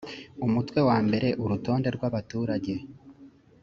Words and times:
umutwe 0.45 0.79
wa 0.87 0.97
mbere 1.05 1.27
urutonde 1.43 1.87
rwabaturage 1.95 2.73